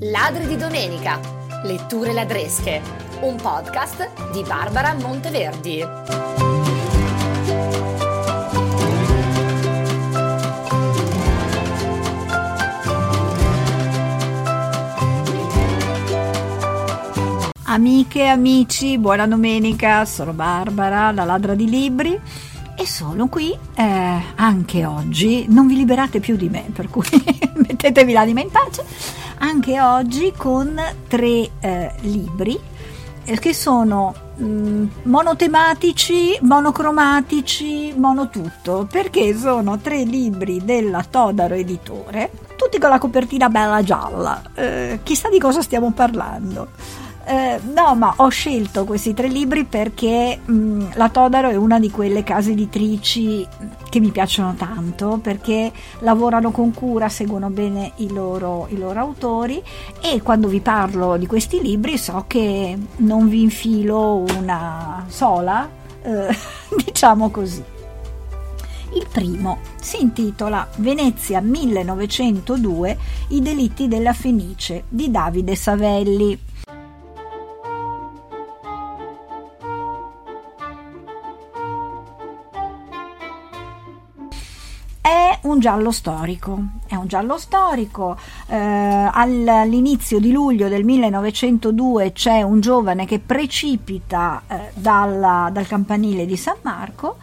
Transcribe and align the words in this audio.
Ladri 0.00 0.46
di 0.46 0.58
domenica, 0.58 1.18
letture 1.62 2.12
ladresche, 2.12 2.82
un 3.22 3.36
podcast 3.36 4.30
di 4.30 4.42
Barbara 4.42 4.92
Monteverdi. 4.92 5.82
Amiche 17.64 18.26
amici, 18.26 18.98
buona 18.98 19.26
domenica, 19.26 20.04
sono 20.04 20.34
Barbara, 20.34 21.10
la 21.10 21.24
ladra 21.24 21.54
di 21.54 21.70
libri. 21.70 22.20
E 22.78 22.86
sono 22.86 23.28
qui 23.28 23.56
eh, 23.74 24.22
anche 24.34 24.84
oggi, 24.84 25.46
non 25.48 25.66
vi 25.66 25.76
liberate 25.76 26.20
più 26.20 26.36
di 26.36 26.50
me, 26.50 26.66
per 26.74 26.90
cui 26.90 27.06
mettetevi 27.56 28.12
l'anima 28.12 28.42
in 28.42 28.50
pace, 28.50 28.84
anche 29.38 29.80
oggi 29.80 30.32
con 30.36 30.80
tre 31.08 31.50
eh, 31.60 31.92
libri 32.00 32.58
eh, 33.24 33.38
che 33.38 33.52
sono 33.52 34.14
mh, 34.36 34.44
mm, 34.44 34.86
monotematici, 35.02 36.38
monocromatici, 36.42 37.94
monotutto, 37.96 38.86
perché 38.90 39.36
sono 39.36 39.78
tre 39.78 40.04
libri 40.04 40.64
della 40.64 41.04
Todaro 41.08 41.54
Editore, 41.54 42.30
tutti 42.56 42.78
con 42.78 42.90
la 42.90 42.98
copertina 42.98 43.48
bella 43.48 43.82
gialla, 43.82 44.42
eh, 44.54 45.00
chissà 45.02 45.28
di 45.28 45.38
cosa 45.38 45.60
stiamo 45.60 45.92
parlando. 45.92 46.68
Eh, 47.28 47.60
no, 47.74 47.96
ma 47.96 48.14
ho 48.18 48.28
scelto 48.28 48.84
questi 48.84 49.12
tre 49.12 49.26
libri 49.26 49.64
perché 49.64 50.38
mh, 50.44 50.52
mm, 50.52 50.80
la 50.94 51.08
Todaro 51.08 51.48
è 51.48 51.56
una 51.56 51.80
di 51.80 51.90
quelle 51.90 52.22
case 52.22 52.52
editrici 52.52 53.44
che 53.90 53.98
mi 53.98 54.12
piacciono 54.12 54.54
tanto 54.54 55.18
perché 55.20 55.72
lavorano 56.00 56.52
con 56.52 56.72
cura, 56.72 57.08
seguono 57.08 57.50
bene 57.50 57.90
i 57.96 58.12
loro, 58.12 58.68
i 58.70 58.78
loro 58.78 59.00
autori 59.00 59.60
e 60.00 60.22
quando 60.22 60.46
vi 60.46 60.60
parlo 60.60 61.16
di 61.16 61.26
questi 61.26 61.60
libri 61.60 61.98
so 61.98 62.26
che 62.28 62.78
non 62.98 63.28
vi 63.28 63.42
infilo 63.42 64.24
una 64.38 65.04
sola, 65.08 65.68
eh, 66.02 66.28
diciamo 66.84 67.30
così. 67.30 67.74
Il 68.92 69.06
primo 69.10 69.58
si 69.80 70.00
intitola 70.00 70.68
Venezia 70.76 71.40
1902, 71.40 72.98
i 73.30 73.42
delitti 73.42 73.88
della 73.88 74.12
Fenice 74.12 74.84
di 74.88 75.10
Davide 75.10 75.56
Savelli. 75.56 76.45
Giallo 85.66 85.90
storico. 85.90 86.60
È 86.86 86.94
un 86.94 87.08
giallo 87.08 87.38
storico. 87.38 88.16
Eh, 88.46 88.54
all'inizio 88.56 90.20
di 90.20 90.30
luglio 90.30 90.68
del 90.68 90.84
1902 90.84 92.12
c'è 92.12 92.42
un 92.42 92.60
giovane 92.60 93.04
che 93.04 93.18
precipita 93.18 94.44
eh, 94.46 94.70
dalla, 94.74 95.50
dal 95.52 95.66
campanile 95.66 96.24
di 96.24 96.36
San 96.36 96.58
Marco. 96.62 97.16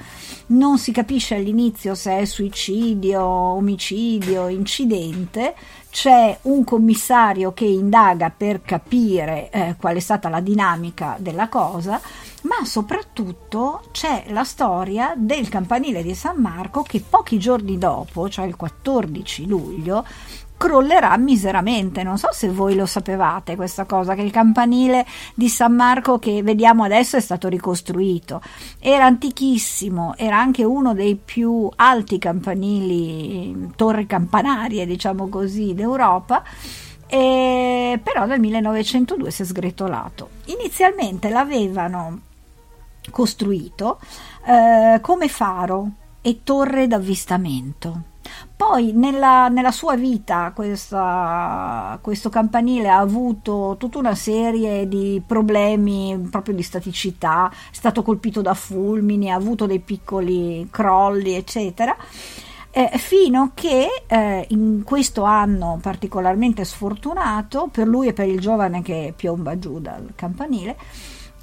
Non 0.47 0.77
si 0.77 0.91
capisce 0.91 1.35
all'inizio 1.35 1.95
se 1.95 2.17
è 2.17 2.25
suicidio, 2.25 3.23
omicidio, 3.23 4.49
incidente. 4.49 5.55
C'è 5.89 6.37
un 6.41 6.65
commissario 6.65 7.53
che 7.53 7.63
indaga 7.63 8.29
per 8.29 8.61
capire 8.61 9.49
eh, 9.51 9.75
qual 9.79 9.95
è 9.95 10.01
stata 10.01 10.27
la 10.27 10.41
dinamica 10.41 11.15
della 11.17 11.47
cosa 11.47 12.01
ma 12.43 12.65
soprattutto 12.65 13.83
c'è 13.91 14.25
la 14.27 14.43
storia 14.43 15.13
del 15.15 15.49
campanile 15.49 16.03
di 16.03 16.15
San 16.15 16.37
Marco 16.37 16.81
che 16.83 17.03
pochi 17.07 17.37
giorni 17.37 17.77
dopo, 17.77 18.29
cioè 18.29 18.45
il 18.45 18.55
14 18.55 19.47
luglio, 19.47 20.05
crollerà 20.57 21.15
miseramente. 21.17 22.03
Non 22.03 22.17
so 22.17 22.29
se 22.31 22.49
voi 22.49 22.75
lo 22.75 22.85
sapevate 22.85 23.55
questa 23.55 23.85
cosa, 23.85 24.15
che 24.15 24.21
il 24.21 24.31
campanile 24.31 25.05
di 25.33 25.49
San 25.49 25.73
Marco 25.73 26.19
che 26.19 26.41
vediamo 26.41 26.83
adesso 26.83 27.17
è 27.17 27.21
stato 27.21 27.47
ricostruito. 27.47 28.41
Era 28.79 29.05
antichissimo, 29.05 30.15
era 30.15 30.37
anche 30.37 30.63
uno 30.63 30.93
dei 30.93 31.15
più 31.15 31.69
alti 31.75 32.17
campanili, 32.17 33.71
torri 33.75 34.05
campanarie, 34.05 34.85
diciamo 34.85 35.27
così, 35.27 35.73
d'Europa. 35.73 36.43
E 37.07 37.99
però 38.01 38.25
nel 38.25 38.39
1902 38.39 39.31
si 39.31 39.41
è 39.41 39.45
sgretolato. 39.45 40.29
Inizialmente 40.45 41.29
l'avevano 41.29 42.31
costruito 43.11 43.99
eh, 44.45 44.99
come 45.01 45.27
faro 45.27 45.91
e 46.21 46.41
torre 46.43 46.87
d'avvistamento. 46.87 48.11
Poi 48.55 48.93
nella, 48.93 49.49
nella 49.49 49.71
sua 49.71 49.95
vita 49.95 50.51
questa, 50.55 51.99
questo 52.01 52.29
campanile 52.29 52.87
ha 52.89 52.99
avuto 52.99 53.75
tutta 53.77 53.97
una 53.97 54.15
serie 54.15 54.87
di 54.87 55.21
problemi 55.25 56.27
proprio 56.31 56.55
di 56.55 56.63
staticità, 56.63 57.51
è 57.51 57.75
stato 57.75 58.01
colpito 58.01 58.41
da 58.41 58.53
fulmini, 58.53 59.31
ha 59.31 59.35
avuto 59.35 59.65
dei 59.65 59.79
piccoli 59.79 60.67
crolli, 60.71 61.33
eccetera. 61.33 61.95
Eh, 62.75 62.97
fino 62.97 63.51
che 63.53 64.03
eh, 64.07 64.45
in 64.49 64.81
questo 64.83 65.23
anno 65.23 65.77
particolarmente 65.79 66.63
sfortunato 66.63 67.67
per 67.71 67.85
lui 67.85 68.07
e 68.07 68.13
per 68.13 68.27
il 68.27 68.39
giovane 68.39 68.81
che 68.81 69.13
piomba 69.15 69.59
giù 69.59 69.79
dal 69.79 70.13
campanile, 70.15 70.75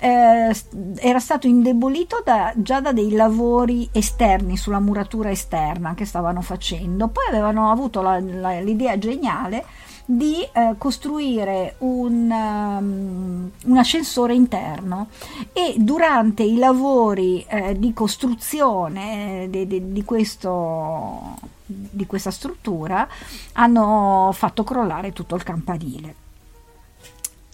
eh, 0.01 0.55
era 0.97 1.19
stato 1.19 1.47
indebolito 1.47 2.23
da, 2.25 2.53
già 2.57 2.81
da 2.81 2.93
dei 2.93 3.13
lavori 3.13 3.89
esterni 3.93 4.57
sulla 4.57 4.81
muratura 4.81 5.31
esterna 5.31 5.95
che 5.95 6.07
stavano 6.07 6.41
facendo. 6.41 7.09
Poi 7.09 7.27
avevano 7.29 7.71
avuto 7.71 8.01
la, 8.01 8.19
la, 8.19 8.61
l'idea 8.61 8.99
geniale 8.99 9.65
di 10.07 10.43
eh, 10.43 10.75
costruire 10.77 11.77
un, 11.79 12.31
um, 12.31 13.51
un, 13.65 13.79
ascensore 13.79 14.35
interno 14.35 15.09
e 15.53 15.75
durante 15.79 16.43
i 16.43 16.57
lavori 16.57 17.45
eh, 17.47 17.79
di 17.79 17.93
costruzione 17.93 19.47
di, 19.51 19.69
di, 19.69 19.93
di, 19.93 20.05
questo, 20.05 21.37
di 21.65 22.07
questa 22.07 22.33
struttura 22.33 23.07
hanno 23.53 24.31
fatto 24.33 24.65
crollare 24.65 25.13
tutto 25.13 25.37
il 25.37 25.45
campanile 25.45 26.15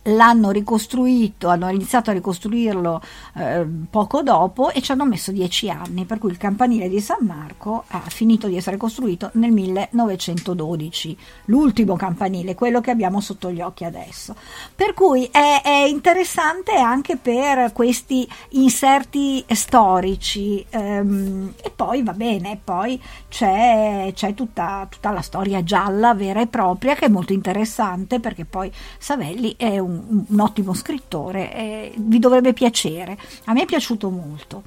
l'hanno 0.07 0.51
ricostruito, 0.51 1.49
hanno 1.49 1.69
iniziato 1.71 2.11
a 2.11 2.13
ricostruirlo 2.13 3.01
eh, 3.35 3.67
poco 3.91 4.23
dopo 4.23 4.71
e 4.71 4.81
ci 4.83 4.93
hanno 4.93 5.05
messo 5.05 5.33
dieci 5.33 5.71
anni, 5.71 6.05
per 6.05 6.19
cui 6.19 6.31
il 6.31 6.37
campanile 6.37 6.89
di 6.89 7.01
San 7.01 7.25
Marco 7.25 7.85
ha 7.89 8.01
finito 8.01 8.47
di 8.49 8.57
essere 8.57 8.77
costruito 8.77 9.31
nel 9.35 9.51
1912, 9.53 11.17
l'ultimo 11.47 11.97
campanile, 11.97 12.55
quello 12.55 12.81
che 12.81 12.91
abbiamo 12.91 13.21
sotto 13.21 13.51
gli 13.51 13.61
occhi 13.61 13.85
adesso. 13.85 14.35
Per 14.75 14.95
cui 14.95 15.29
è, 15.31 15.61
è 15.63 15.87
interessante 15.87 16.75
anche 16.75 17.17
per 17.17 17.73
questi 17.73 18.29
inserti 18.51 19.45
storici 19.49 20.65
ehm, 20.69 21.55
e 21.63 21.71
poi 21.75 22.03
va 22.03 22.13
bene, 22.13 22.59
poi 22.63 23.01
c'è, 23.29 24.11
c'è 24.15 24.35
tutta, 24.35 24.87
tutta 24.89 25.11
la 25.11 25.23
storia 25.23 25.63
gialla 25.63 26.15
vera 26.15 26.41
e 26.41 26.47
propria 26.47 26.95
che 26.95 27.07
è 27.07 27.09
molto 27.09 27.33
interessante 27.33 28.21
perché 28.21 28.45
poi 28.45 28.71
Savelli 28.99 29.55
è 29.57 29.79
un 29.79 29.96
un, 30.29 30.41
ottimo 30.41 30.75
scrittore 30.75 31.53
e 31.53 31.93
vi 31.97 32.19
dovrebbe 32.19 32.53
piacere. 32.53 33.19
A 33.45 33.53
me 33.53 33.63
è 33.63 33.67
piaciuto 33.67 34.11
molto. 34.11 34.63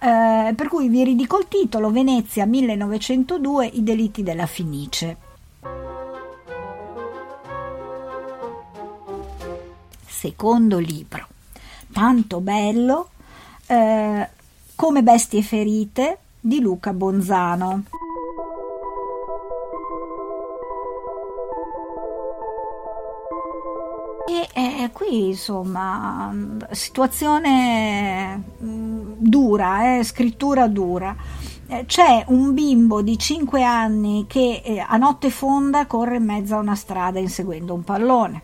Eh, 0.00 0.52
per 0.54 0.68
cui 0.68 0.88
vi 0.88 1.04
ridico 1.04 1.38
il 1.38 1.46
titolo 1.48 1.90
Venezia 1.90 2.46
1902 2.46 3.66
I 3.66 3.82
delitti 3.82 4.22
della 4.22 4.46
Fenice. 4.46 5.16
Secondo 10.06 10.78
libro, 10.78 11.26
tanto 11.92 12.40
bello, 12.40 13.08
eh, 13.66 14.28
Come 14.80 15.02
bestie 15.02 15.42
ferite 15.42 16.18
di 16.40 16.58
Luca 16.58 16.94
Bonzano. 16.94 17.84
Insomma, 25.10 26.32
situazione 26.70 28.42
mm, 28.62 29.12
dura, 29.18 29.98
eh, 29.98 30.04
scrittura 30.04 30.66
dura. 30.68 31.14
eh, 31.66 31.84
c'è 31.86 32.24
un 32.28 32.54
bimbo 32.54 33.02
di 33.02 33.18
5 33.18 33.62
anni 33.62 34.26
che 34.28 34.62
eh, 34.64 34.78
a 34.78 34.96
notte 34.96 35.30
fonda 35.30 35.86
corre 35.86 36.16
in 36.16 36.24
mezzo 36.24 36.56
a 36.56 36.60
una 36.60 36.74
strada 36.74 37.18
inseguendo 37.18 37.74
un 37.74 37.84
pallone. 37.84 38.42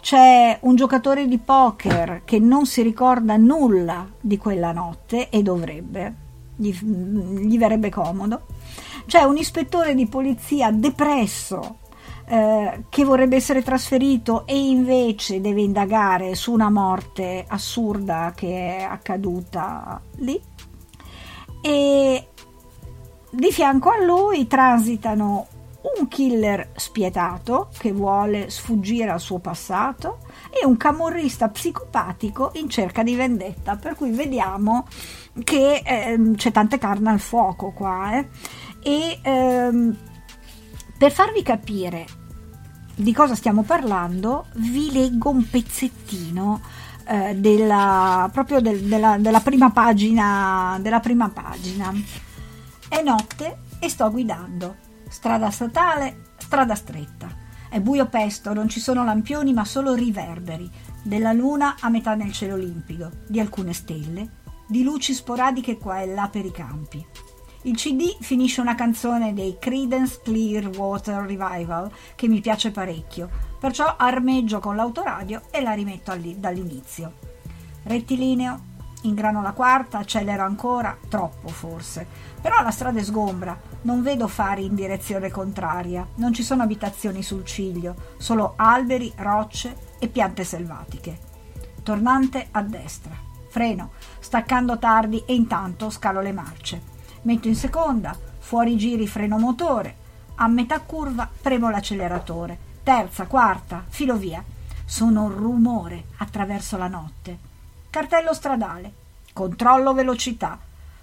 C'è 0.00 0.58
un 0.62 0.76
giocatore 0.76 1.26
di 1.26 1.38
poker 1.38 2.22
che 2.24 2.38
non 2.38 2.66
si 2.66 2.82
ricorda 2.82 3.36
nulla 3.36 4.06
di 4.20 4.38
quella 4.38 4.72
notte 4.72 5.28
e 5.28 5.42
dovrebbe, 5.42 6.14
gli, 6.56 6.72
gli 6.72 7.58
verrebbe 7.58 7.90
comodo. 7.90 8.42
C'è 9.06 9.22
un 9.22 9.36
ispettore 9.36 9.94
di 9.94 10.06
polizia 10.06 10.70
depresso 10.70 11.86
eh, 12.28 12.84
che 12.88 13.04
vorrebbe 13.04 13.36
essere 13.36 13.62
trasferito 13.62 14.46
e 14.46 14.68
invece 14.68 15.40
deve 15.40 15.62
indagare 15.62 16.34
su 16.34 16.52
una 16.52 16.70
morte 16.70 17.44
assurda 17.48 18.32
che 18.36 18.78
è 18.78 18.82
accaduta 18.82 20.00
lì. 20.16 20.40
E 21.62 22.28
di 23.30 23.50
fianco 23.50 23.90
a 23.90 24.02
lui 24.02 24.46
transitano 24.46 25.46
un 25.96 26.08
killer 26.08 26.70
spietato 26.76 27.68
che 27.78 27.92
vuole 27.92 28.50
sfuggire 28.50 29.10
al 29.10 29.20
suo 29.20 29.38
passato 29.38 30.18
e 30.50 30.66
un 30.66 30.76
camorrista 30.76 31.48
psicopatico 31.48 32.50
in 32.54 32.68
cerca 32.68 33.02
di 33.02 33.14
vendetta, 33.14 33.76
per 33.76 33.94
cui 33.94 34.10
vediamo 34.10 34.86
che 35.44 35.82
eh, 35.84 36.32
c'è 36.36 36.50
tante 36.50 36.78
carne 36.78 37.10
al 37.10 37.20
fuoco 37.20 37.70
qua. 37.70 38.18
Eh. 38.18 38.28
E 38.82 39.18
ehm, 39.22 39.96
per 40.98 41.12
farvi 41.12 41.42
capire 41.42 42.06
di 42.96 43.12
cosa 43.12 43.36
stiamo 43.36 43.62
parlando, 43.62 44.46
vi 44.54 44.90
leggo 44.90 45.30
un 45.30 45.48
pezzettino 45.48 46.60
eh, 47.06 47.36
della, 47.36 48.28
proprio 48.32 48.60
del, 48.60 48.80
della, 48.80 49.16
della, 49.16 49.38
prima 49.38 49.70
pagina, 49.70 50.76
della 50.80 50.98
prima 50.98 51.28
pagina. 51.28 51.92
È 52.88 53.00
notte 53.02 53.58
e 53.78 53.88
sto 53.88 54.10
guidando. 54.10 54.74
Strada 55.08 55.50
statale, 55.50 56.32
strada 56.38 56.74
stretta. 56.74 57.28
È 57.70 57.78
buio 57.78 58.06
pesto, 58.06 58.52
non 58.52 58.68
ci 58.68 58.80
sono 58.80 59.04
lampioni 59.04 59.52
ma 59.52 59.64
solo 59.64 59.94
riverberi. 59.94 60.68
Della 61.00 61.32
luna 61.32 61.76
a 61.78 61.88
metà 61.90 62.14
nel 62.14 62.32
cielo 62.32 62.56
limpido, 62.56 63.12
di 63.28 63.38
alcune 63.38 63.72
stelle, 63.72 64.40
di 64.66 64.82
luci 64.82 65.14
sporadiche 65.14 65.78
qua 65.78 66.00
e 66.00 66.12
là 66.12 66.28
per 66.28 66.44
i 66.44 66.50
campi. 66.50 67.06
Il 67.68 67.76
CD 67.76 68.16
finisce 68.20 68.62
una 68.62 68.74
canzone 68.74 69.34
dei 69.34 69.58
Credence 69.58 70.20
Clearwater 70.22 71.20
Revival 71.20 71.92
che 72.14 72.26
mi 72.26 72.40
piace 72.40 72.70
parecchio, 72.70 73.28
perciò 73.60 73.94
armeggio 73.98 74.58
con 74.58 74.74
l'autoradio 74.74 75.42
e 75.50 75.60
la 75.60 75.74
rimetto 75.74 76.16
dall'inizio. 76.36 77.12
Rettilineo, 77.82 78.60
ingrano 79.02 79.42
la 79.42 79.52
quarta, 79.52 79.98
accelero 79.98 80.44
ancora, 80.44 80.96
troppo 81.10 81.48
forse. 81.48 82.06
Però 82.40 82.62
la 82.62 82.70
strada 82.70 83.00
è 83.00 83.04
sgombra, 83.04 83.60
non 83.82 84.02
vedo 84.02 84.28
fari 84.28 84.64
in 84.64 84.74
direzione 84.74 85.30
contraria, 85.30 86.08
non 86.14 86.32
ci 86.32 86.42
sono 86.42 86.62
abitazioni 86.62 87.22
sul 87.22 87.44
ciglio, 87.44 88.14
solo 88.16 88.54
alberi, 88.56 89.12
rocce 89.16 89.76
e 89.98 90.08
piante 90.08 90.42
selvatiche. 90.42 91.18
Tornante 91.82 92.48
a 92.50 92.62
destra. 92.62 93.14
Freno, 93.50 93.90
staccando 94.20 94.78
tardi 94.78 95.22
e 95.26 95.34
intanto 95.34 95.90
scalo 95.90 96.22
le 96.22 96.32
marce 96.32 96.96
metto 97.22 97.48
in 97.48 97.56
seconda, 97.56 98.16
fuori 98.38 98.76
giri 98.76 99.06
freno 99.06 99.38
motore, 99.38 99.96
a 100.36 100.46
metà 100.46 100.80
curva 100.80 101.28
premo 101.40 101.68
l'acceleratore, 101.68 102.56
terza, 102.82 103.26
quarta, 103.26 103.84
filo 103.88 104.16
via. 104.16 104.42
Sono 104.84 105.24
un 105.24 105.34
rumore 105.34 106.04
attraverso 106.18 106.76
la 106.76 106.88
notte. 106.88 107.38
Cartello 107.90 108.32
stradale, 108.32 108.92
controllo 109.32 109.92
velocità. 109.92 110.58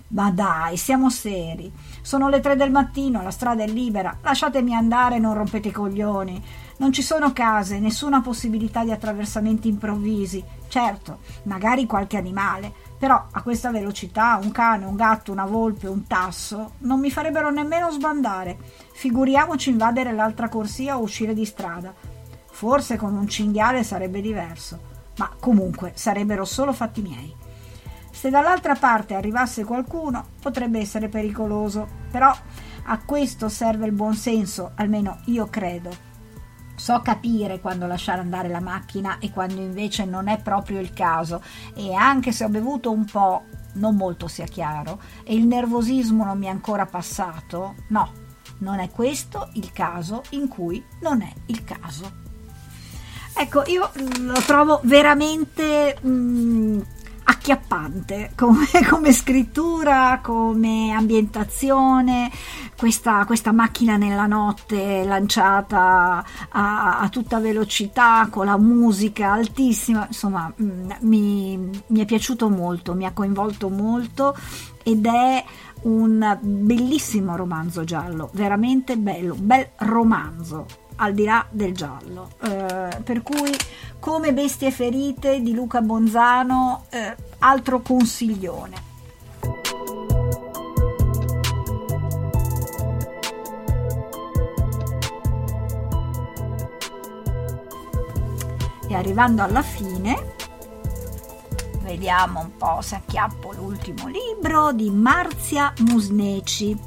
Ma 0.07 0.31
dai, 0.31 0.77
siamo 0.77 1.09
seri. 1.09 1.71
Sono 2.01 2.29
le 2.29 2.39
tre 2.39 2.55
del 2.55 2.71
mattino, 2.71 3.21
la 3.21 3.31
strada 3.31 3.63
è 3.63 3.67
libera. 3.67 4.17
Lasciatemi 4.21 4.73
andare, 4.73 5.19
non 5.19 5.33
rompete 5.33 5.67
i 5.67 5.71
coglioni. 5.71 6.41
Non 6.77 6.93
ci 6.93 7.01
sono 7.01 7.33
case, 7.33 7.79
nessuna 7.79 8.21
possibilità 8.21 8.83
di 8.83 8.91
attraversamenti 8.91 9.67
improvvisi. 9.67 10.43
Certo, 10.67 11.19
magari 11.43 11.85
qualche 11.85 12.17
animale, 12.17 12.73
però 12.97 13.27
a 13.31 13.41
questa 13.41 13.71
velocità 13.71 14.39
un 14.41 14.51
cane, 14.51 14.85
un 14.85 14.95
gatto, 14.95 15.31
una 15.31 15.45
volpe, 15.45 15.87
un 15.87 16.07
tasso 16.07 16.73
non 16.79 16.99
mi 16.99 17.11
farebbero 17.11 17.51
nemmeno 17.51 17.91
sbandare. 17.91 18.57
Figuriamoci 18.93 19.69
invadere 19.69 20.13
l'altra 20.13 20.49
corsia 20.49 20.97
o 20.97 21.01
uscire 21.01 21.33
di 21.33 21.45
strada. 21.45 21.93
Forse 22.51 22.95
con 22.95 23.13
un 23.15 23.27
cinghiale 23.27 23.83
sarebbe 23.83 24.21
diverso, 24.21 24.79
ma 25.17 25.29
comunque 25.39 25.91
sarebbero 25.95 26.45
solo 26.45 26.71
fatti 26.71 27.01
miei. 27.01 27.35
Se 28.11 28.29
dall'altra 28.29 28.75
parte 28.75 29.13
arrivasse 29.13 29.65
qualcuno 29.65 30.27
potrebbe 30.41 30.79
essere 30.79 31.09
pericoloso, 31.09 31.87
però 32.09 32.33
a 32.85 32.99
questo 32.99 33.49
serve 33.49 33.87
il 33.87 33.91
buon 33.91 34.15
senso, 34.15 34.71
almeno 34.75 35.19
io 35.25 35.47
credo. 35.47 36.04
So 36.75 37.01
capire 37.01 37.59
quando 37.59 37.87
lasciare 37.87 38.21
andare 38.21 38.49
la 38.49 38.59
macchina 38.59 39.17
e 39.19 39.31
quando 39.31 39.61
invece 39.61 40.05
non 40.05 40.27
è 40.27 40.41
proprio 40.41 40.79
il 40.79 40.93
caso 40.93 41.41
e 41.73 41.93
anche 41.93 42.31
se 42.31 42.43
ho 42.43 42.49
bevuto 42.49 42.91
un 42.91 43.05
po', 43.05 43.45
non 43.73 43.95
molto 43.95 44.27
sia 44.27 44.45
chiaro, 44.45 45.01
e 45.23 45.35
il 45.35 45.45
nervosismo 45.45 46.23
non 46.23 46.37
mi 46.37 46.45
è 46.45 46.49
ancora 46.49 46.85
passato, 46.85 47.75
no, 47.89 48.11
non 48.59 48.79
è 48.79 48.89
questo 48.89 49.49
il 49.53 49.71
caso 49.71 50.23
in 50.31 50.47
cui 50.47 50.83
non 51.01 51.21
è 51.21 51.31
il 51.47 51.63
caso. 51.63 52.23
Ecco, 53.37 53.63
io 53.65 53.91
lo 54.19 54.41
trovo 54.45 54.79
veramente 54.83 55.97
mh, 55.99 56.09
mm, 56.09 56.81
acchiappante 57.25 58.31
come, 58.37 58.67
come, 58.89 59.11
scrittura, 59.11 60.19
come 60.21 60.91
ambientazione, 60.91 62.31
questa, 62.77 63.25
questa, 63.25 63.51
macchina 63.51 63.97
nella 63.97 64.25
notte 64.25 65.03
lanciata 65.03 66.23
a, 66.49 66.99
a, 66.99 67.09
tutta 67.09 67.39
velocità 67.39 68.27
con 68.29 68.45
la 68.45 68.57
musica 68.57 69.31
altissima, 69.33 70.05
insomma 70.07 70.51
mm, 70.61 70.91
mi, 71.01 71.57
mi 71.87 71.99
è 71.99 72.05
piaciuto 72.05 72.49
molto, 72.49 72.93
mi 72.93 73.05
ha 73.05 73.11
coinvolto 73.11 73.69
molto 73.69 74.35
ed 74.83 75.05
è 75.05 75.43
un 75.83 76.37
bellissimo 76.41 77.35
romanzo 77.35 77.83
giallo, 77.83 78.29
veramente 78.33 78.97
bello, 78.97 79.35
bel 79.35 79.69
romanzo 79.77 80.83
al 80.97 81.13
di 81.13 81.23
là 81.23 81.45
del 81.49 81.73
giallo. 81.73 82.29
Eh, 82.41 83.01
per 83.03 83.21
cui 83.21 83.55
come 83.99 84.33
Bestie 84.33 84.71
ferite 84.71 85.41
di 85.41 85.53
Luca 85.53 85.81
Bonzano, 85.81 86.85
eh, 86.89 87.15
altro 87.39 87.81
consiglione. 87.81 88.93
E 98.87 98.93
arrivando 98.93 99.41
alla 99.41 99.63
fine, 99.63 100.33
vediamo 101.81 102.39
un 102.39 102.55
po' 102.55 102.81
se 102.81 102.95
acchiappo 102.95 103.51
l'ultimo 103.53 104.07
libro 104.07 104.71
di 104.71 104.89
Marzia 104.91 105.73
Musneci, 105.79 106.77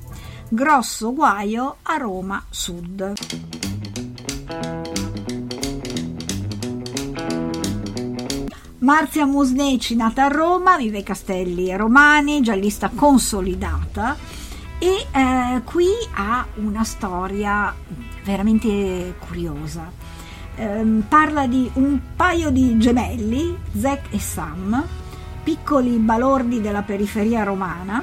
Grosso 0.51 1.13
guaio 1.13 1.77
a 1.83 1.97
Roma 1.97 2.43
Sud. 2.49 3.58
Marzia 8.89 9.27
Musneci, 9.27 9.95
nata 9.97 10.25
a 10.25 10.29
Roma, 10.29 10.79
vive 10.79 10.97
ai 10.97 11.03
Castelli 11.03 11.77
Romani, 11.77 12.41
giallista 12.41 12.89
consolidata 12.89 14.17
e 14.79 15.07
eh, 15.13 15.61
qui 15.63 15.89
ha 16.15 16.47
una 16.55 16.85
storia 16.85 17.75
veramente 18.25 19.15
curiosa. 19.19 19.93
Eh, 20.57 21.03
parla 21.07 21.47
di 21.47 21.71
un 21.75 22.01
paio 22.17 22.49
di 22.49 22.79
gemelli, 22.79 23.59
Zack 23.79 24.11
e 24.11 24.19
Sam, 24.19 24.83
piccoli 25.43 25.99
balordi 25.99 26.63
della 26.63 26.81
periferia 26.81 27.43
romana, 27.43 28.03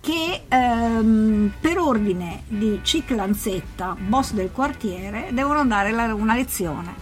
che 0.00 0.44
ehm, 0.48 1.52
per 1.60 1.76
ordine 1.76 2.44
di 2.48 2.80
Cic 2.82 3.10
Lanzetta, 3.10 3.94
boss 3.98 4.32
del 4.32 4.50
quartiere, 4.50 5.28
devono 5.32 5.62
dare 5.66 5.90
la, 5.90 6.14
una 6.14 6.34
lezione 6.34 6.94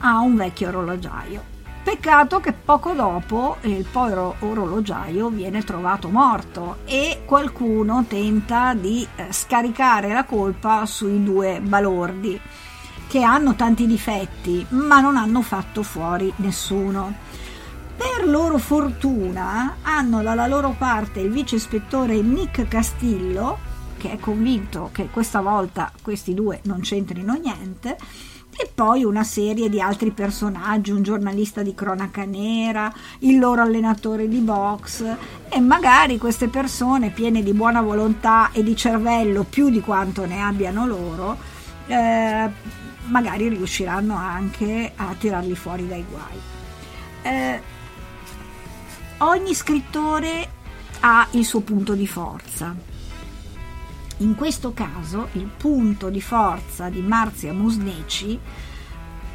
a 0.00 0.18
un 0.18 0.36
vecchio 0.36 0.68
orologiaio. 0.68 1.56
Peccato 1.88 2.38
che 2.38 2.52
poco 2.52 2.92
dopo 2.92 3.56
il 3.62 3.86
povero 3.90 4.34
orologiaio 4.40 5.30
viene 5.30 5.64
trovato 5.64 6.10
morto 6.10 6.80
e 6.84 7.22
qualcuno 7.24 8.04
tenta 8.06 8.74
di 8.74 9.08
eh, 9.16 9.32
scaricare 9.32 10.12
la 10.12 10.24
colpa 10.24 10.84
sui 10.84 11.24
due 11.24 11.62
balordi 11.62 12.38
che 13.08 13.22
hanno 13.22 13.54
tanti 13.54 13.86
difetti 13.86 14.66
ma 14.68 15.00
non 15.00 15.16
hanno 15.16 15.40
fatto 15.40 15.82
fuori 15.82 16.30
nessuno. 16.36 17.14
Per 17.96 18.28
loro 18.28 18.58
fortuna 18.58 19.76
hanno 19.80 20.20
dalla 20.20 20.46
loro 20.46 20.74
parte 20.76 21.20
il 21.20 21.30
vice 21.30 21.54
ispettore 21.54 22.20
Nick 22.20 22.68
Castillo 22.68 23.60
che 23.96 24.12
è 24.12 24.18
convinto 24.18 24.90
che 24.92 25.08
questa 25.10 25.40
volta 25.40 25.90
questi 26.02 26.34
due 26.34 26.60
non 26.64 26.80
c'entrino 26.80 27.32
niente 27.32 27.96
e 28.60 28.68
poi 28.74 29.04
una 29.04 29.22
serie 29.22 29.68
di 29.68 29.80
altri 29.80 30.10
personaggi, 30.10 30.90
un 30.90 31.04
giornalista 31.04 31.62
di 31.62 31.74
cronaca 31.74 32.24
nera, 32.24 32.92
il 33.20 33.38
loro 33.38 33.62
allenatore 33.62 34.26
di 34.26 34.38
box 34.38 35.04
e 35.48 35.60
magari 35.60 36.18
queste 36.18 36.48
persone 36.48 37.10
piene 37.10 37.44
di 37.44 37.52
buona 37.52 37.80
volontà 37.80 38.50
e 38.50 38.64
di 38.64 38.74
cervello 38.74 39.44
più 39.44 39.70
di 39.70 39.80
quanto 39.80 40.26
ne 40.26 40.42
abbiano 40.42 40.86
loro, 40.86 41.38
eh, 41.86 42.50
magari 43.04 43.48
riusciranno 43.48 44.16
anche 44.16 44.90
a 44.96 45.14
tirarli 45.16 45.54
fuori 45.54 45.86
dai 45.86 46.04
guai. 46.10 46.40
Eh, 47.22 47.62
ogni 49.18 49.54
scrittore 49.54 50.48
ha 50.98 51.28
il 51.30 51.44
suo 51.44 51.60
punto 51.60 51.94
di 51.94 52.08
forza 52.08 52.87
in 54.18 54.34
questo 54.34 54.72
caso 54.72 55.28
il 55.32 55.48
punto 55.56 56.08
di 56.08 56.20
forza 56.20 56.88
di 56.88 57.00
Marzia 57.00 57.52
Musneci 57.52 58.38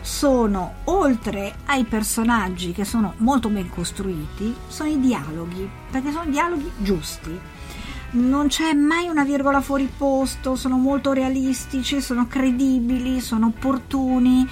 sono, 0.01 0.73
oltre 0.85 1.55
ai 1.65 1.85
personaggi 1.85 2.73
che 2.73 2.83
sono 2.83 3.13
molto 3.17 3.47
ben 3.47 3.69
costruiti, 3.69 4.53
sono 4.67 4.89
i 4.89 4.99
dialoghi, 4.99 5.69
perché 5.89 6.11
sono 6.11 6.29
dialoghi 6.29 6.69
giusti. 6.77 7.39
Non 8.11 8.47
c'è 8.47 8.73
mai 8.73 9.07
una 9.07 9.23
virgola 9.23 9.61
fuori 9.61 9.89
posto, 9.97 10.55
sono 10.55 10.77
molto 10.77 11.13
realistici, 11.13 12.01
sono 12.01 12.27
credibili, 12.27 13.21
sono 13.21 13.47
opportuni. 13.47 14.47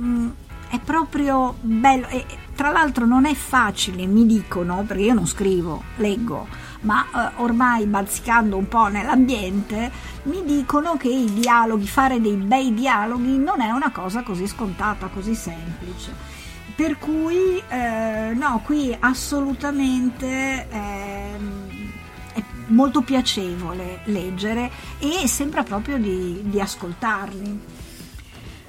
Mm, 0.00 0.28
è 0.70 0.80
proprio 0.80 1.56
bello 1.60 2.08
e 2.08 2.24
tra 2.54 2.70
l'altro 2.70 3.04
non 3.04 3.26
è 3.26 3.34
facile, 3.34 4.06
mi 4.06 4.24
dicono, 4.24 4.82
perché 4.86 5.02
io 5.04 5.14
non 5.14 5.26
scrivo, 5.26 5.82
leggo 5.96 6.65
ma 6.86 7.04
eh, 7.04 7.42
ormai 7.42 7.84
bazzicando 7.86 8.56
un 8.56 8.68
po' 8.68 8.86
nell'ambiente 8.86 9.90
mi 10.22 10.44
dicono 10.44 10.96
che 10.96 11.08
i 11.08 11.32
dialoghi, 11.32 11.86
fare 11.86 12.20
dei 12.20 12.36
bei 12.36 12.72
dialoghi 12.72 13.36
non 13.36 13.60
è 13.60 13.70
una 13.70 13.90
cosa 13.90 14.22
così 14.22 14.46
scontata, 14.46 15.08
così 15.08 15.34
semplice. 15.34 16.34
Per 16.74 16.98
cui 16.98 17.62
eh, 17.68 18.32
no, 18.34 18.60
qui 18.64 18.96
assolutamente 18.98 20.68
eh, 20.68 21.36
è 22.34 22.42
molto 22.66 23.00
piacevole 23.02 24.00
leggere 24.04 24.70
e 24.98 25.26
sembra 25.26 25.62
proprio 25.62 25.98
di, 25.98 26.40
di 26.44 26.60
ascoltarli. 26.60 27.60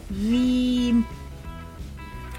Vi 0.10 1.04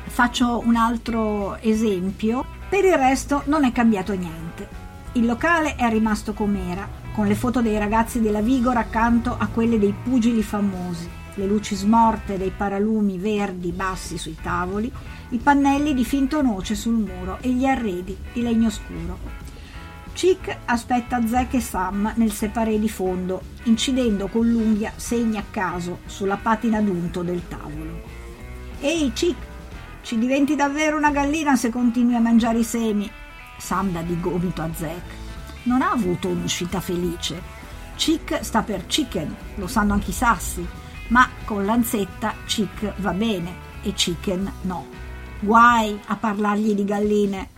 faccio 0.07 0.63
un 0.65 0.75
altro 0.75 1.57
esempio, 1.57 2.45
per 2.69 2.85
il 2.85 2.95
resto 2.95 3.43
non 3.47 3.65
è 3.65 3.73
cambiato 3.73 4.15
niente. 4.15 4.88
Il 5.13 5.27
locale 5.27 5.75
è 5.77 5.89
rimasto 5.89 6.33
com'era, 6.33 6.89
con 7.13 7.27
le 7.27 7.35
foto 7.35 7.61
dei 7.61 7.79
ragazzi 7.79 8.21
della 8.21 8.41
Vigor 8.41 8.77
accanto 8.77 9.35
a 9.37 9.47
quelle 9.47 9.79
dei 9.79 9.95
pugili 10.05 10.43
famosi, 10.43 11.09
le 11.35 11.47
luci 11.47 11.75
smorte 11.75 12.37
dei 12.37 12.53
paralumi 12.55 13.19
verdi 13.19 13.73
bassi 13.73 14.19
sui 14.19 14.37
tavoli, 14.41 14.93
i 15.31 15.39
pannelli 15.39 15.95
di 15.95 16.05
finto 16.05 16.43
noce 16.43 16.75
sul 16.75 16.95
muro 16.95 17.39
e 17.41 17.51
gli 17.51 17.65
arredi 17.65 18.17
di 18.33 18.43
legno 18.43 18.71
scuro. 18.71 19.19
Chick 20.13 20.57
aspetta 20.65 21.25
Zack 21.27 21.55
e 21.55 21.61
Sam 21.61 22.13
nel 22.17 22.33
separé 22.33 22.79
di 22.79 22.89
fondo, 22.89 23.41
incidendo 23.65 24.27
con 24.27 24.51
l'unghia 24.51 24.93
segni 24.97 25.39
a 25.39 25.45
caso 25.49 26.01
sulla 26.07 26.37
patina 26.37 26.81
d'unto 26.81 27.23
del 27.23 27.43
tavolo. 27.47 28.03
Ehi, 28.81 29.13
Chick, 29.13 29.47
ci 30.03 30.19
diventi 30.19 30.57
davvero 30.57 30.97
una 30.97 31.11
gallina 31.11 31.57
se 31.57 31.71
continui 31.71 32.17
a 32.17 32.21
mangiare 32.21 32.59
i 32.59 32.65
semi, 32.65 33.09
Sam 33.59 33.91
dà 33.91 34.01
di 34.01 34.19
gomito 34.19 34.63
a 34.63 34.71
Zack. 34.73 35.15
Non 35.65 35.83
ha 35.83 35.91
avuto 35.91 36.29
un'uscita 36.29 36.81
felice. 36.81 37.57
Chick 37.97 38.45
sta 38.45 38.63
per 38.63 38.87
chicken, 38.87 39.35
lo 39.57 39.67
sanno 39.67 39.93
anche 39.93 40.11
i 40.11 40.15
sassi, 40.15 40.67
ma 41.09 41.29
con 41.45 41.65
Lanzetta 41.65 42.35
Chick 42.47 42.95
va 43.01 43.13
bene 43.13 43.67
e 43.83 43.93
chicken 43.93 44.51
no. 44.63 44.87
Guai 45.41 45.99
a 46.07 46.17
parlargli 46.17 46.73
di 46.73 46.85
galline. 46.85 47.49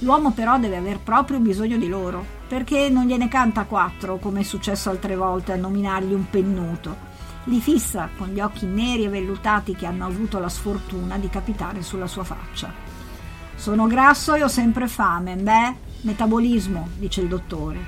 L'uomo 0.00 0.32
però 0.32 0.58
deve 0.58 0.76
aver 0.76 1.00
proprio 1.00 1.38
bisogno 1.38 1.76
di 1.76 1.88
loro, 1.88 2.24
perché 2.46 2.88
non 2.88 3.06
gliene 3.06 3.28
canta 3.28 3.64
quattro, 3.64 4.18
come 4.18 4.40
è 4.40 4.44
successo 4.44 4.90
altre 4.90 5.16
volte 5.16 5.52
a 5.52 5.56
nominargli 5.56 6.12
un 6.12 6.28
pennuto. 6.28 7.08
Li 7.44 7.60
fissa 7.60 8.08
con 8.16 8.28
gli 8.28 8.40
occhi 8.40 8.66
neri 8.66 9.04
e 9.04 9.08
vellutati 9.08 9.74
che 9.74 9.86
hanno 9.86 10.06
avuto 10.06 10.38
la 10.38 10.48
sfortuna 10.48 11.16
di 11.18 11.28
capitare 11.28 11.82
sulla 11.82 12.06
sua 12.06 12.24
faccia. 12.24 12.89
Sono 13.60 13.86
grasso 13.86 14.32
e 14.32 14.42
ho 14.42 14.48
sempre 14.48 14.88
fame. 14.88 15.36
Beh, 15.36 15.74
metabolismo, 16.00 16.88
dice 16.96 17.20
il 17.20 17.28
dottore. 17.28 17.78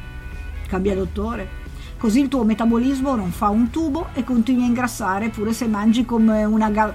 Cambia 0.67 0.95
dottore. 0.95 1.49
Così 1.97 2.21
il 2.21 2.29
tuo 2.29 2.45
metabolismo 2.45 3.15
non 3.15 3.31
fa 3.31 3.49
un 3.49 3.71
tubo 3.71 4.09
e 4.13 4.23
continui 4.23 4.65
a 4.65 4.67
ingrassare 4.67 5.31
pure 5.31 5.55
se 5.55 5.67
mangi 5.67 6.05
come 6.05 6.45
una 6.45 6.69
gal... 6.69 6.95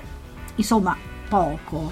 Insomma, 0.58 0.96
poco. 1.28 1.92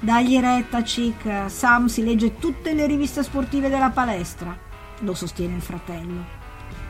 Dagli 0.00 0.36
retta, 0.40 0.82
chic. 0.82 1.44
Sam 1.46 1.86
si 1.86 2.02
legge 2.02 2.38
tutte 2.38 2.74
le 2.74 2.84
riviste 2.84 3.22
sportive 3.22 3.68
della 3.68 3.90
palestra. 3.90 4.58
Lo 5.02 5.14
sostiene 5.14 5.54
il 5.54 5.62
fratello. 5.62 6.24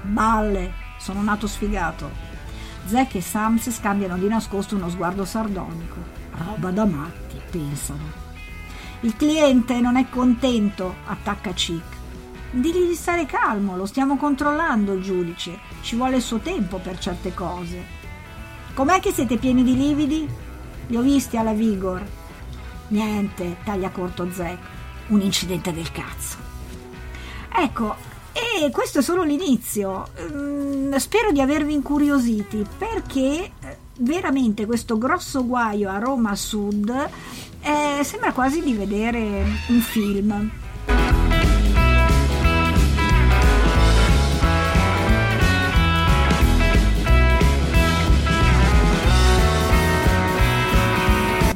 Balle, 0.01 0.73
sono 0.99 1.21
nato 1.21 1.47
sfigato. 1.47 2.09
Zack 2.87 3.17
e 3.17 3.21
Sam 3.21 3.59
si 3.59 3.71
scambiano 3.71 4.17
di 4.17 4.29
nascosto 4.29 4.77
uno 4.77 4.89
sguardo 4.89 5.27
sardonico. 5.27 5.97
Roba 6.39 6.71
da 6.71 6.87
matti, 6.87 7.39
pensano. 7.51 8.28
Il 9.03 9.15
cliente 9.15 9.81
non 9.81 9.97
è 9.97 10.09
contento, 10.09 10.97
attacca 11.07 11.53
Chick. 11.53 11.97
Digli 12.51 12.89
di 12.89 12.95
stare 12.95 13.27
calmo, 13.27 13.77
lo 13.77 13.87
stiamo 13.87 14.17
controllando 14.17 14.95
il 14.95 15.03
giudice. 15.03 15.59
Ci 15.83 15.95
vuole 15.95 16.17
il 16.17 16.23
suo 16.23 16.39
tempo 16.39 16.79
per 16.79 16.99
certe 16.99 17.33
cose. 17.33 17.97
Com'è 18.75 18.99
che 18.99 19.13
siete 19.13 19.37
pieni 19.37 19.63
di 19.63 19.77
lividi? 19.77 20.29
Li 20.89 20.97
ho 20.97 21.03
visti 21.03 21.37
alla 21.37 21.53
Vigor. 21.53 22.05
Niente, 22.89 23.59
taglia 23.65 23.91
corto 23.91 24.33
Zack. 24.33 24.59
Un 25.09 25.21
incidente 25.21 25.73
del 25.73 25.93
cazzo. 25.93 26.37
Ecco, 27.55 27.95
e 28.33 28.71
questo 28.71 28.99
è 28.99 29.03
solo 29.03 29.23
l'inizio. 29.23 30.09
Mm, 30.33 30.95
spero 30.95 31.31
di 31.31 31.41
avervi 31.41 31.73
incuriositi 31.73 32.65
perché 32.77 33.53
veramente 33.99 34.67
questo 34.67 34.99
grosso 34.99 35.45
guaio 35.45 35.91
a 35.91 35.99
Roma 35.99 36.35
Sud 36.35 36.91
eh, 37.61 38.05
sembra 38.05 38.33
quasi 38.33 38.63
di 38.63 38.73
vedere 38.75 39.45
un 39.69 39.81
film. 39.81 40.51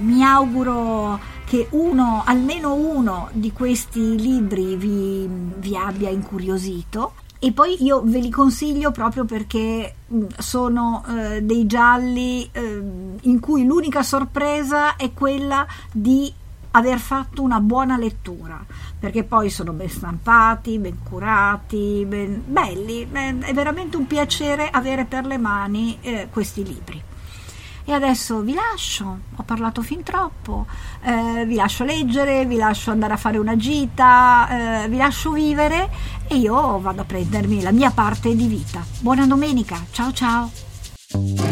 Mi 0.00 0.24
auguro 0.24 1.20
che 1.44 1.68
uno, 1.70 2.22
almeno 2.24 2.74
uno 2.74 3.28
di 3.32 3.52
questi 3.52 4.18
libri 4.18 4.76
vi, 4.76 5.28
vi 5.28 5.76
abbia 5.76 6.08
incuriosito 6.08 7.12
e 7.44 7.50
poi 7.50 7.82
io 7.82 8.02
ve 8.04 8.20
li 8.20 8.30
consiglio 8.30 8.92
proprio 8.92 9.24
perché 9.24 9.96
mm, 10.12 10.26
sono 10.38 11.04
eh, 11.08 11.42
dei 11.42 11.66
gialli 11.66 12.48
eh, 12.52 12.82
in 13.22 13.40
cui 13.40 13.64
l'unica 13.64 14.04
sorpresa 14.04 14.94
è 14.94 15.12
quella 15.12 15.66
di 15.90 16.32
aver 16.70 17.00
fatto 17.00 17.42
una 17.42 17.58
buona 17.58 17.98
lettura 17.98 18.64
perché 18.96 19.24
poi 19.24 19.50
sono 19.50 19.72
ben 19.72 19.90
stampati, 19.90 20.78
ben 20.78 20.98
curati, 21.02 22.04
ben 22.06 22.44
belli, 22.46 23.10
è 23.10 23.52
veramente 23.52 23.96
un 23.96 24.06
piacere 24.06 24.70
avere 24.70 25.04
per 25.04 25.26
le 25.26 25.36
mani 25.36 25.98
eh, 26.00 26.28
questi 26.30 26.62
libri. 26.62 27.02
E 27.84 27.92
adesso 27.92 28.40
vi 28.40 28.54
lascio, 28.54 29.18
ho 29.36 29.42
parlato 29.42 29.82
fin 29.82 30.02
troppo, 30.02 30.66
eh, 31.02 31.44
vi 31.46 31.56
lascio 31.56 31.84
leggere, 31.84 32.46
vi 32.46 32.56
lascio 32.56 32.92
andare 32.92 33.14
a 33.14 33.16
fare 33.16 33.38
una 33.38 33.56
gita, 33.56 34.84
eh, 34.84 34.88
vi 34.88 34.96
lascio 34.96 35.32
vivere 35.32 35.90
e 36.28 36.36
io 36.36 36.78
vado 36.80 37.02
a 37.02 37.04
prendermi 37.04 37.60
la 37.60 37.72
mia 37.72 37.90
parte 37.90 38.36
di 38.36 38.46
vita. 38.46 38.84
Buona 39.00 39.26
domenica, 39.26 39.76
ciao 39.90 40.12
ciao! 40.12 41.51